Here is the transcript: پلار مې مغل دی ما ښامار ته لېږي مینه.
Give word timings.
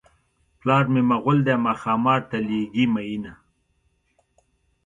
پلار 0.59 0.83
مې 0.93 1.01
مغل 1.11 1.37
دی 1.47 1.55
ما 1.63 1.73
ښامار 1.81 2.21
ته 2.29 2.37
لېږي 2.47 2.85
مینه. 2.93 3.33